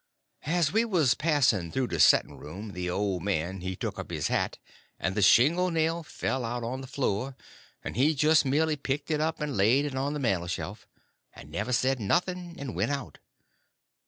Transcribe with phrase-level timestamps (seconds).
[0.47, 4.29] As we was passing through the setting room the old man he took up his
[4.29, 4.57] hat,
[4.99, 7.35] and the shingle nail fell out on the floor,
[7.83, 10.87] and he just merely picked it up and laid it on the mantel shelf,
[11.33, 13.19] and never said nothing, and went out.